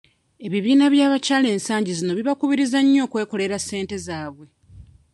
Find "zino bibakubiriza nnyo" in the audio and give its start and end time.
1.99-3.01